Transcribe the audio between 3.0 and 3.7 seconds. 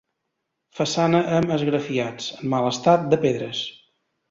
de pedres.